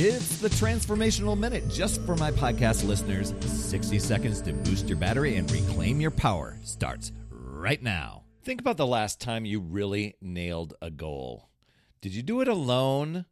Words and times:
It's 0.00 0.38
the 0.38 0.48
Transformational 0.48 1.36
Minute 1.36 1.68
just 1.68 2.00
for 2.02 2.14
my 2.14 2.30
podcast 2.30 2.86
listeners. 2.86 3.34
60 3.40 3.98
seconds 3.98 4.40
to 4.42 4.52
boost 4.52 4.88
your 4.88 4.96
battery 4.96 5.34
and 5.34 5.50
reclaim 5.50 6.00
your 6.00 6.12
power 6.12 6.56
starts 6.62 7.10
right 7.32 7.82
now. 7.82 8.22
Think 8.44 8.60
about 8.60 8.76
the 8.76 8.86
last 8.86 9.20
time 9.20 9.44
you 9.44 9.58
really 9.58 10.14
nailed 10.20 10.74
a 10.80 10.92
goal. 10.92 11.48
Did 12.00 12.14
you 12.14 12.22
do 12.22 12.40
it 12.40 12.46
alone? 12.46 13.24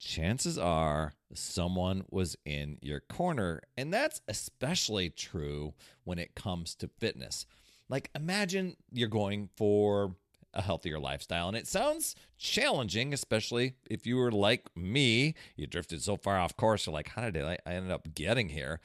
Chances 0.00 0.58
are 0.58 1.12
someone 1.34 2.02
was 2.10 2.34
in 2.44 2.78
your 2.82 2.98
corner. 2.98 3.62
And 3.76 3.94
that's 3.94 4.20
especially 4.26 5.10
true 5.10 5.74
when 6.02 6.18
it 6.18 6.34
comes 6.34 6.74
to 6.74 6.90
fitness. 6.98 7.46
Like, 7.88 8.10
imagine 8.16 8.74
you're 8.90 9.06
going 9.06 9.50
for 9.56 10.16
a 10.54 10.62
healthier 10.62 10.98
lifestyle. 10.98 11.48
And 11.48 11.56
it 11.56 11.66
sounds 11.66 12.14
challenging, 12.36 13.12
especially 13.12 13.74
if 13.88 14.06
you 14.06 14.16
were 14.16 14.32
like 14.32 14.68
me. 14.76 15.34
You 15.56 15.66
drifted 15.66 16.02
so 16.02 16.16
far 16.16 16.38
off 16.38 16.56
course. 16.56 16.86
You're 16.86 16.92
like, 16.92 17.10
how 17.10 17.30
did 17.30 17.44
I, 17.44 17.58
I 17.66 17.74
end 17.74 17.92
up 17.92 18.14
getting 18.14 18.48
here? 18.48 18.80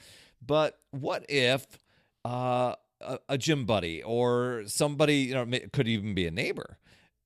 But 0.45 0.77
what 0.91 1.25
if 1.29 1.65
uh, 2.25 2.75
a, 3.01 3.19
a 3.29 3.37
gym 3.37 3.65
buddy 3.65 4.03
or 4.03 4.63
somebody, 4.67 5.17
you 5.17 5.33
know, 5.33 5.59
could 5.71 5.87
even 5.87 6.13
be 6.13 6.27
a 6.27 6.31
neighbor, 6.31 6.77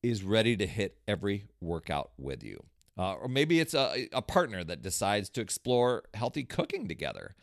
is 0.03 0.23
ready 0.23 0.55
to 0.57 0.67
hit 0.67 0.97
every 1.07 1.45
workout 1.59 2.11
with 2.17 2.43
you? 2.43 2.63
Uh, 2.97 3.13
or 3.13 3.27
maybe 3.27 3.59
it's 3.59 3.73
a, 3.73 4.07
a 4.11 4.21
partner 4.21 4.63
that 4.63 4.81
decides 4.81 5.29
to 5.29 5.41
explore 5.41 6.03
healthy 6.13 6.43
cooking 6.43 6.87
together. 6.87 7.35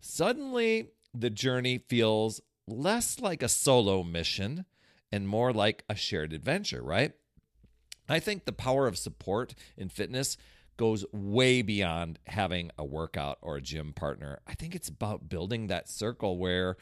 Suddenly, 0.00 0.88
the 1.14 1.30
journey 1.30 1.78
feels 1.78 2.40
less 2.66 3.20
like 3.20 3.42
a 3.42 3.48
solo 3.48 4.02
mission 4.02 4.64
and 5.12 5.28
more 5.28 5.52
like 5.52 5.84
a 5.88 5.94
shared 5.94 6.32
adventure, 6.32 6.82
right? 6.82 7.12
I 8.08 8.18
think 8.18 8.44
the 8.44 8.52
power 8.52 8.86
of 8.86 8.98
support 8.98 9.54
in 9.76 9.88
fitness 9.88 10.36
goes 10.76 11.04
way 11.12 11.62
beyond 11.62 12.18
having 12.26 12.70
a 12.78 12.84
workout 12.84 13.38
or 13.42 13.56
a 13.56 13.60
gym 13.60 13.92
partner. 13.92 14.40
I 14.46 14.54
think 14.54 14.74
it's 14.74 14.88
about 14.88 15.28
building 15.28 15.66
that 15.66 15.88
circle 15.88 16.38
where 16.38 16.76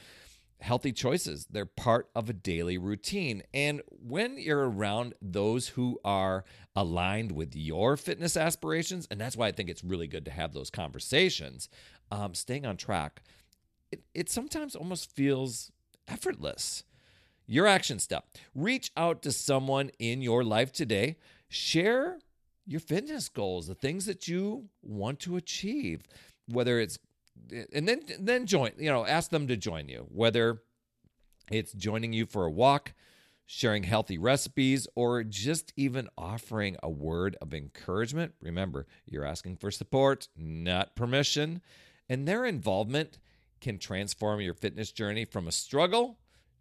healthy 0.61 0.92
choices, 0.92 1.47
they're 1.50 1.67
part 1.67 2.09
of 2.14 2.28
a 2.28 2.34
daily 2.34 2.78
routine. 2.78 3.42
And 3.53 3.83
when 3.89 4.39
you're 4.39 4.69
around 4.69 5.15
those 5.20 5.69
who 5.69 5.98
are 6.05 6.44
aligned 6.77 7.33
with 7.33 7.56
your 7.56 7.97
fitness 7.97 8.37
aspirations, 8.37 9.09
and 9.11 9.20
that's 9.20 9.37
why 9.37 9.48
I 9.48 9.53
think 9.53 9.69
it's 9.69 9.84
really 9.84 10.06
good 10.06 10.25
to 10.27 10.31
have 10.31 10.53
those 10.53 10.70
conversations, 10.70 11.69
um, 12.11 12.34
staying 12.34 12.67
on 12.67 12.77
track, 12.77 13.22
it, 13.91 14.03
it 14.15 14.31
sometimes 14.31 14.77
almost 14.77 15.11
feels 15.11 15.72
effortless. 16.06 16.84
Your 17.51 17.67
action 17.67 17.98
step 17.98 18.27
reach 18.55 18.93
out 18.97 19.23
to 19.23 19.33
someone 19.33 19.91
in 19.98 20.23
your 20.23 20.45
life 20.45 20.70
today. 20.70 21.17
Share 21.48 22.20
your 22.65 22.79
fitness 22.79 23.29
goals, 23.29 23.67
the 23.67 23.75
things 23.75 24.06
that 24.06 24.29
you 24.29 24.69
want 24.83 25.19
to 25.20 25.34
achieve, 25.34 26.05
whether 26.47 26.78
it's 26.78 27.01
and 27.73 27.89
then 27.89 28.03
then 28.21 28.47
join, 28.47 28.71
you 28.78 28.89
know, 28.89 29.05
ask 29.05 29.33
them 29.33 29.48
to 29.48 29.56
join 29.56 29.89
you, 29.89 30.06
whether 30.12 30.62
it's 31.51 31.73
joining 31.73 32.12
you 32.12 32.25
for 32.25 32.45
a 32.45 32.51
walk, 32.51 32.93
sharing 33.47 33.83
healthy 33.83 34.17
recipes, 34.17 34.87
or 34.95 35.25
just 35.25 35.73
even 35.77 36.09
offering 36.17 36.77
a 36.84 36.89
word 36.89 37.37
of 37.43 37.53
encouragement. 37.53 38.33
Remember, 38.41 38.87
you're 39.06 39.25
asking 39.25 39.56
for 39.56 39.73
support, 39.73 40.28
not 40.37 40.95
permission, 40.95 41.62
and 42.09 42.28
their 42.28 42.45
involvement 42.45 43.19
can 43.61 43.77
transform 43.77 44.41
your 44.41 44.55
fitness 44.55 44.93
journey 44.93 45.25
from 45.25 45.48
a 45.48 45.53
struggle 45.53 46.20